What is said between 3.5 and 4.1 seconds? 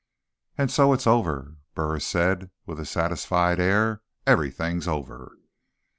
air.